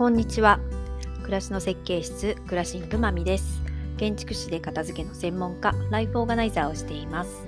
[0.00, 0.60] こんにちは。
[1.20, 3.60] 暮らしの設計室クラシングマミです。
[3.98, 7.46] 建築士で片付けの専門家ライフオーガナイザーをしています。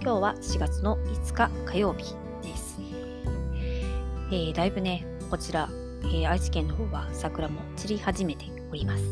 [0.00, 2.78] 今日は4月の5日火曜日です、
[4.32, 5.68] えー、だいぶねこちら、
[6.04, 9.04] えー、愛知県の方は桜も散り始めております、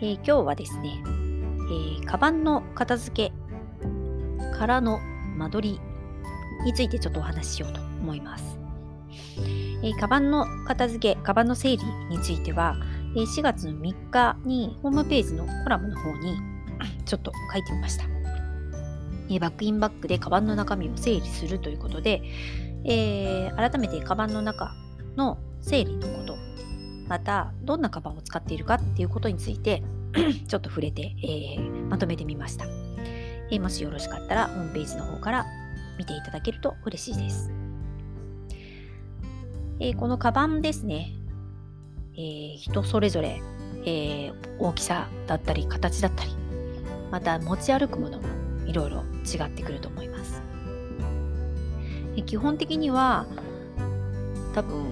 [0.00, 1.02] えー、今日はですね、
[2.02, 5.00] えカバンの片付けからの
[5.38, 5.80] 間取り
[6.66, 8.57] についてちょっとお話ししようと思います。
[9.82, 12.76] えー、カバンの片付け、カバンの整理については、
[13.14, 16.36] えー、4月の3日にホームページのコラムの方に
[17.04, 18.04] ちょっと書いてみました。
[19.30, 22.22] えー、バックインバックでカバンの中身を整理するということで、
[22.84, 24.74] えー、改めてカバンの中
[25.16, 26.36] の整理のこと、
[27.08, 29.82] またどんなカバンを使っているかっていうことについて
[30.46, 32.66] ちょっと触れて、えー、まとめてみました、
[33.50, 35.46] えー、もしよろしかったらホームページの方から
[35.98, 37.57] 見ていただけると嬉しいです。
[39.80, 41.12] えー、このカバンですね、
[42.14, 43.40] えー、人それぞれ、
[43.84, 46.30] えー、大きさだったり形だったり
[47.12, 48.26] また持ち歩くものも
[48.66, 50.42] いろいろ違ってくると思います、
[52.16, 53.24] え基本的には
[54.54, 54.84] 多分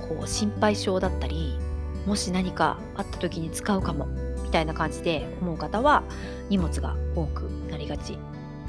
[0.00, 1.58] こう心配性だったり
[2.04, 4.06] もし何かあった時に使うかも
[4.42, 6.02] みたいな感じで思う方は
[6.50, 8.18] 荷物が多くなりがち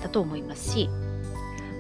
[0.02, 0.90] だと思いますし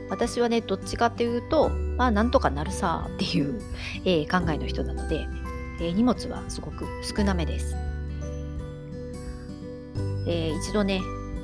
[0.10, 3.60] 私はねどっちかっていうとまあなんとかなるさっていう、
[4.06, 5.28] えー、考えの人なので、
[5.80, 7.76] えー、荷物はすごく少なめです。
[10.28, 11.02] えー、一度ね、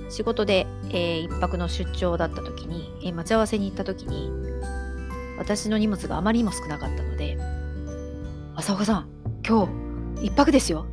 [0.09, 4.31] 仕事で、えー、一泊の出張だった時に、えー、待ち合わせに行った時に、
[5.38, 7.38] 私の荷物があまりにも少なかったので、
[8.56, 9.09] 浅岡さん、
[9.48, 9.66] 今
[10.20, 10.86] 日一泊ですよ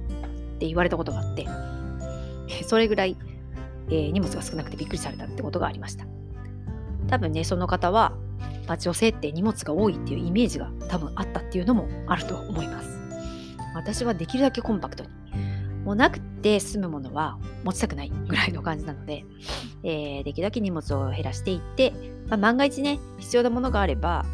[0.56, 1.46] って言われたことがあって、
[2.64, 3.16] それぐらい、
[3.88, 6.06] えー、荷物が少なくてびっくりされたってことがありました。
[7.08, 8.14] 多分ね、その方は、
[8.70, 12.88] まあ、女性って荷物が多いっていうイメージが多分あったっていうのもあると思います。
[13.74, 15.10] 私はできるだけコンパクトに。
[15.84, 19.24] もうなくて済むものは持ちたくないぐらいの感じなので、
[19.82, 21.92] えー、できるだけ荷物を減らしていって、
[22.28, 24.24] まあ、万が一ね、必要なものがあれば、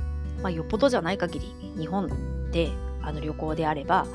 [0.42, 1.46] まあ、よっぽどじゃない限り
[1.78, 2.10] 日本
[2.50, 2.68] で
[3.00, 4.06] あの旅行であれば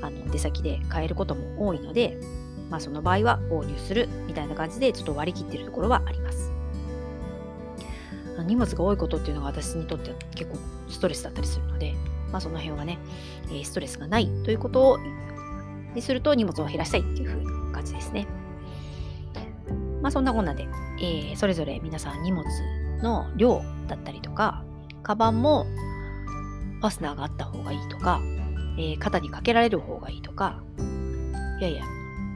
[0.00, 2.18] あの出先で買えることも多いので、
[2.70, 6.55] まあ、その場合は購入するみたいな感じでちょっと割り切ってるところはあります。
[8.46, 10.58] 荷物が多いことっていうのが私にとっては結構
[10.88, 11.94] ストレスだったりするので、
[12.30, 12.98] まあ、その辺はね、
[13.52, 14.98] え、ストレスがないということを
[15.94, 18.26] にすると荷物を減らしたいっていう風な感じですね。
[20.02, 20.68] まあそんなこんなで、
[21.00, 22.44] えー、それぞれ皆さん荷物
[23.02, 24.62] の量だったりとか、
[25.02, 25.64] カバンも
[26.80, 28.20] ファスナーがあった方がいいとか、
[28.78, 30.62] えー、肩にかけられる方がいいとか、
[31.58, 31.84] いやいや、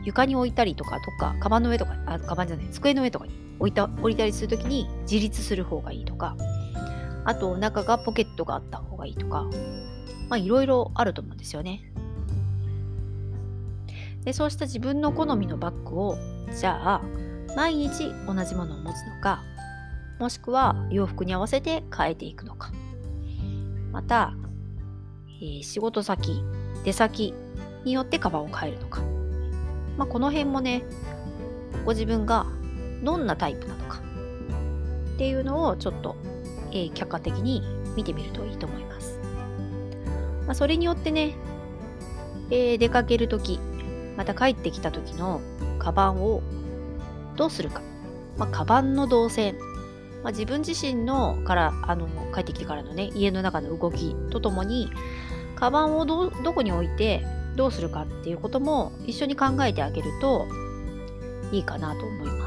[0.04, 6.36] 床に置いたりとか、とか、カバンの上とか、あ、カバンじゃない、机の上とかに置いた置いたりするときに自立する方がいいとか、
[7.24, 9.44] あと中がポケットがあった方がいいとか、
[10.28, 11.84] まあいろいろあると思うんですよね。
[14.24, 16.18] で、そうした自分の好みのバッグを、
[16.58, 17.02] じゃあ、
[17.56, 19.42] 毎日同じものを持つのか、
[20.18, 22.70] もしくは洋服に合わせて変えていくのか。
[23.92, 24.34] また、
[25.40, 26.42] えー、仕事先、
[26.84, 27.34] 出先
[27.84, 29.02] によってカバンを変えるのか。
[29.96, 30.82] まあ、この辺もね、
[31.84, 32.46] ご自分が
[33.02, 34.00] どんなタイプなのか
[35.14, 36.16] っていうのをちょっと、
[36.70, 37.62] えー、客観的に
[37.96, 39.18] 見てみるといいと思います。
[40.46, 41.34] まあ、それによってね、
[42.50, 43.60] えー、出かけるとき、
[44.16, 45.40] また帰ってきた時の
[45.78, 46.42] カバンを
[47.36, 47.82] どうするか。
[48.36, 49.56] まあ、カバンの動線。
[50.22, 54.90] まあ、自分自身のからあの帰ってきてからのね家の中の動きとともに
[55.54, 57.24] カバンをどどこに置いて
[57.56, 60.46] どうするかっていうことも一緒に考えてあげると
[61.52, 62.39] いいかなと思います。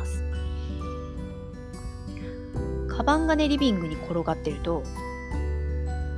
[2.95, 4.83] カバンがねリビングに転がってると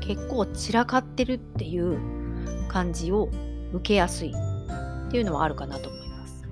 [0.02, 1.98] 結構散らかってるっていう
[2.68, 3.30] 感じを
[3.74, 4.34] 受けやすい。
[5.08, 6.46] っていうのはあるかなと思います。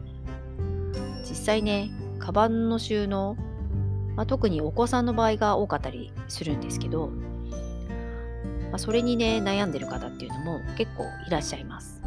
[1.27, 3.35] 実際ねカバンの収納、
[4.15, 7.09] まあ、特にお子さんの場合が多かったりするんですけど、
[8.71, 12.01] まあ、それにね悩んでる方っていうのも結構いらっしゃいます。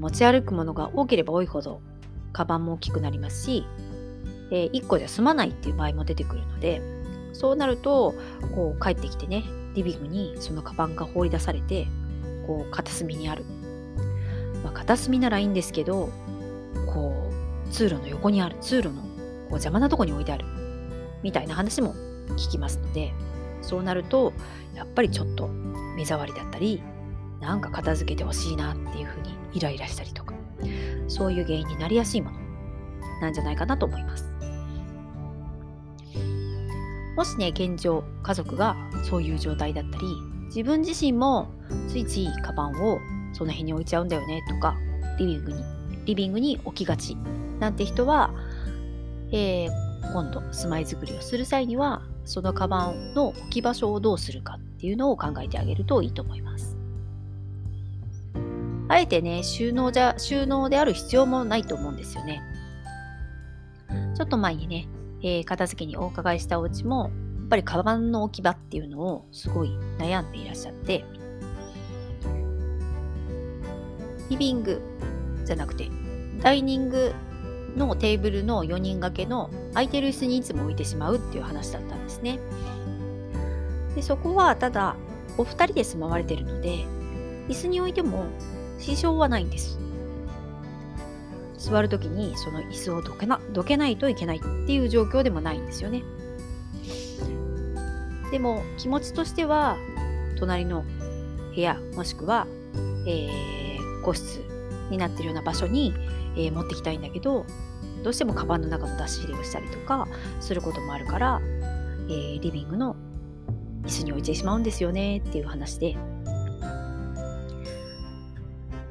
[0.00, 1.82] 持ち歩くものが多ければ多いほど
[2.32, 3.66] カバンも大きくなりますし
[4.50, 6.82] えー、1個じゃ済まないっていう場合も出てくるので
[7.32, 8.14] そうなると
[8.54, 9.44] こう帰ってきてね
[9.74, 11.86] リビングにそのカバンが放り出されて
[12.46, 13.44] こう片隅にある、
[14.64, 16.10] まあ、片隅ならいいんですけど
[16.92, 17.30] こ
[17.66, 20.44] う通路の横にある通路のこう邪魔なとこに置いてある
[21.22, 21.94] みたいな話も
[22.30, 23.12] 聞きますので
[23.62, 24.32] そうなると
[24.74, 25.48] やっぱりちょっと
[25.96, 26.82] 目障りだったり
[27.40, 30.34] なんか片付けてほしいなっていうふうにイライラしたりとか
[31.08, 32.38] そういう原因になりやすいもの
[33.20, 34.39] なんじゃないかなと思います。
[37.20, 38.74] もしね、現状、家族が
[39.04, 40.06] そういう状態だったり、
[40.46, 41.48] 自分自身も
[41.86, 42.98] ついついカバンを
[43.34, 44.74] その辺に置いちゃうんだよねとか
[45.18, 45.64] リビングに
[46.06, 47.18] リビングに置きがち
[47.58, 48.32] なんて人は、
[49.32, 49.70] えー、
[50.14, 56.74] 今度住まい作りをする際にはそのカバンの置き場所をどうするかっていうのを考えてあげるといいと思います。
[58.88, 62.40] あえてね、収納じゃ、収納である必要もないと思うんですよね。
[64.16, 64.88] ちょっと前にね、
[65.22, 71.04] えー、片付けにお伺いしたお家も、やっぱりカバンの置き場っていうのをすごい悩んでいらっしゃって、
[74.30, 74.80] リビング
[75.44, 75.90] じゃなくて、
[76.40, 77.12] ダイニング
[77.76, 82.38] のテーブルの4人掛けの空いてる椅子にいつも置いてしまうっていう話だったんですね。
[83.94, 84.96] でそこはただ
[85.36, 86.84] お二人で住まわれてるので
[87.48, 88.24] 椅子に置いても
[88.78, 89.78] 支障はないんです。
[91.60, 96.02] 座るときにその椅子をどけなどけないといけないっていう状況でもないんですよね。
[98.32, 99.76] でも気持ちとしては
[100.38, 100.84] 隣の
[101.54, 102.46] 部屋もしくは、
[103.06, 104.40] えー、個室
[104.90, 105.92] になってるような場所に、
[106.36, 107.44] えー、持ってきたいんだけど
[108.04, 110.06] どうしてもカバンの中の出し入れをしたりとか
[110.38, 111.40] することもあるから、
[112.08, 112.96] えー、リビングの
[113.82, 115.96] 椅子に置いてしまうんですよねっていう話で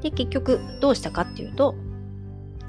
[0.01, 1.75] で、結局どうしたかっていうと、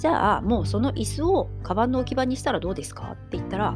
[0.01, 3.13] じゃあもうその椅子をカバンの置き場にしたらどうですか？
[3.13, 3.75] って言ったら、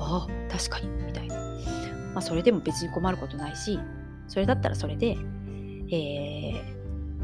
[0.00, 1.36] ああ、確かに、みたいな。
[2.12, 3.78] まあそれでも別に困ることないし、
[4.26, 5.16] それだったらそれで、
[5.92, 6.60] え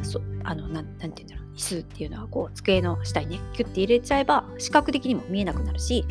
[0.01, 6.05] ー、そあのな、なんて言うんだろう、椅子っていうのはこう机の下にね、キュッて入れちゃえば視覚的にも見えなくなるし、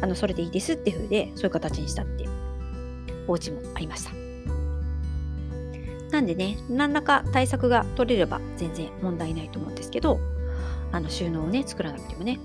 [0.00, 2.28] あのそれでいいですっていう風で、そういう形にしたって
[3.28, 4.10] お家もありました。
[6.10, 10.18] なんでね、何らか対策が取れれば全然問題ないと思うんですけど、
[10.92, 12.38] あの収納をね、作らなくてもね。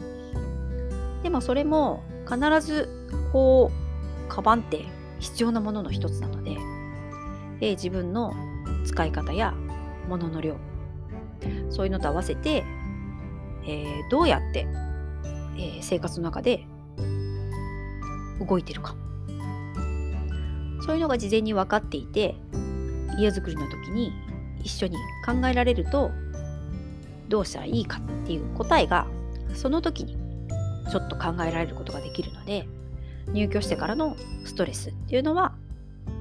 [1.24, 2.90] でもそれも必ず
[3.32, 4.86] こう、カバンって
[5.20, 6.58] 必要なものの一つなので、
[7.60, 8.34] で自分の
[8.86, 9.54] 使い方や
[10.08, 10.58] 物の量、
[11.70, 12.64] そういうのと合わせて、
[13.66, 14.68] えー、どうやって、
[15.56, 16.68] えー、生活の中で
[18.48, 18.96] 動いてるか。
[20.86, 22.36] そういうのが事前に分かっていて、
[23.18, 24.14] 家づくりの時に
[24.64, 26.12] 一緒に考えられると
[27.30, 29.08] どうしたらいいかっていう答えが
[29.54, 30.18] その時に
[30.90, 32.68] ちょっと考えられることができるので
[33.34, 35.54] 入居してからのストレスっていうのは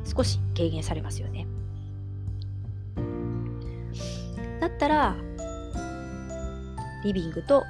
[0.04, 1.46] 少し軽減されますよね。
[4.60, 5.16] だったら
[7.04, 7.64] リビングと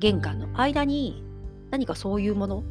[0.00, 1.22] 玄関の間に
[1.70, 2.64] 何かそういうもの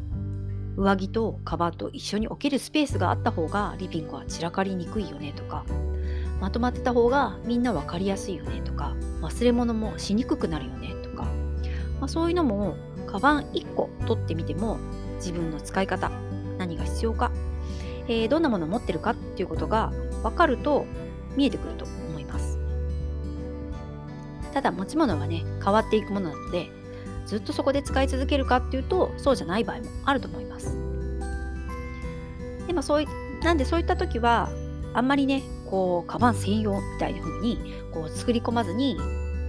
[0.75, 5.66] 上着とカバンと一緒に置けるスペースがあった方がリビングは散らかりにくいよねとか
[6.39, 11.24] まとまってた方がみんな分かりやすいよねとか忘れ物もしにくくなるよねとか、
[12.00, 12.75] まあ、そういうのも
[13.07, 14.78] カバン1個取ってみても
[15.16, 16.12] 自分の使い方
[16.57, 17.31] 何が必要か、
[18.07, 19.92] えー、どんなものを持ってるかっていうことが
[20.24, 20.86] 分かると
[21.36, 22.60] 見えてくると思います
[24.54, 26.69] ただ持ち物はね変わっていくものなので
[27.25, 30.78] ずっとそこで使い続けるかっていうとそうじゃない場合もあると思います。
[32.66, 33.07] でもそうい
[33.44, 34.50] なんでそういった時は
[34.94, 37.59] あんまりねこうカバン専用みたいな風に
[37.93, 38.97] こう作り込まずに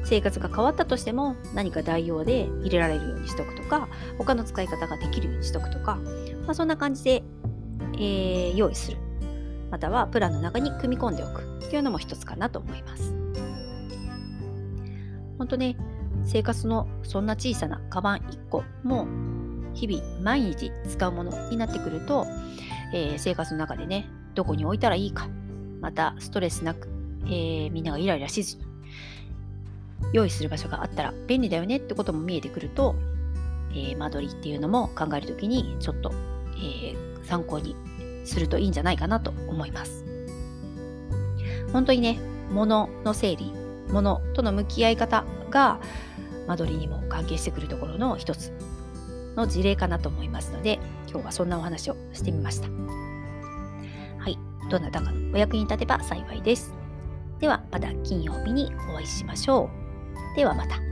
[0.05, 5.97] 生活が変わったとしても何か代用で入れられるようにしとくとか他の使い方ができるようにしとくとか、
[6.45, 7.23] まあ、そんな感じで、
[7.95, 8.99] えー、用意する
[9.71, 13.15] またはプランの中に組み込んでおくっていうのも一つかなと思います。
[15.37, 15.77] 本当ね
[16.25, 19.07] 生活のそんな小さなカバン1個も
[19.75, 22.27] 日々毎日使うものになってくると、
[22.93, 25.29] えー、生活の中でねどこに置いたらいいか
[25.81, 26.89] またストレスなく、
[27.27, 28.65] えー、みんながイライラしずに
[30.13, 32.95] 用意する場所があったら便利だよねってことも見えてくると、
[33.71, 36.13] えー、間取りっていうのも考えるときにちょっと、
[36.57, 37.77] えー、参考に
[38.25, 40.05] するといいんじゃないかなと思います。
[41.73, 42.19] 本当にね、
[42.51, 43.53] 物の整理、
[43.89, 45.81] 物との向き合い方が
[46.47, 48.53] 間取りにも関係してくるところの一つ
[49.37, 52.69] の事例かなと思いますので今日はそんなお話をしてみました
[54.69, 56.75] どなたかのお役に立てば幸いです。
[57.41, 59.71] ではまた金曜日にお会いしましょ
[60.35, 60.37] う。
[60.37, 60.88] ではまた。